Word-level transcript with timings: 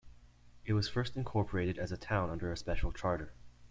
It 0.65 0.73
was 0.73 0.89
first 0.89 1.15
incorporated 1.15 1.77
as 1.77 1.91
a 1.91 1.95
town 1.95 2.31
under 2.31 2.51
a 2.51 2.57
special 2.57 2.91
charter. 2.91 3.33